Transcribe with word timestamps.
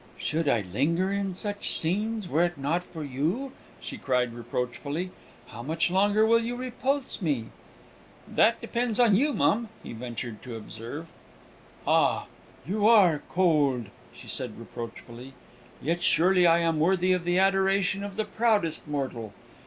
"Should 0.17 0.49
I 0.49 0.61
linger 0.61 1.13
in 1.13 1.35
such 1.35 1.77
scenes 1.77 2.27
were 2.27 2.43
it 2.45 2.57
not 2.57 2.81
for 2.81 3.03
you?" 3.03 3.51
she 3.79 3.99
cried 3.99 4.33
reproachfully. 4.33 5.11
"How 5.49 5.61
much 5.61 5.91
longer 5.91 6.25
will 6.25 6.39
you 6.39 6.55
repulse 6.55 7.21
me?" 7.21 7.49
"That 8.27 8.59
depends 8.61 8.99
on 8.99 9.15
you, 9.15 9.31
mum," 9.31 9.69
he 9.83 9.93
ventured 9.93 10.41
to 10.41 10.55
observe. 10.55 11.05
"Ah! 11.85 12.25
you 12.65 12.87
are 12.87 13.21
cold!" 13.29 13.91
she 14.11 14.25
said 14.25 14.57
reproachfully; 14.57 15.35
"yet 15.83 16.01
surely 16.01 16.47
I 16.47 16.57
am 16.61 16.79
worthy 16.79 17.11
of 17.13 17.23
the 17.23 17.37
adoration 17.37 18.03
of 18.03 18.15
the 18.15 18.25
proudest 18.25 18.87
mortal. 18.87 19.33